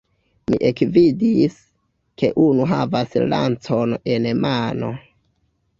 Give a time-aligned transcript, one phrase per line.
[0.51, 1.59] Mi ekvidis,
[2.23, 4.93] ke unu havas lancon en mano.